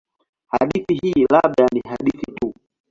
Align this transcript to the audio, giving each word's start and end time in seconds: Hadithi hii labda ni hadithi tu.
Hadithi 0.47 0.93
hii 0.95 1.25
labda 1.31 1.65
ni 1.73 1.81
hadithi 1.89 2.31
tu. 2.41 2.53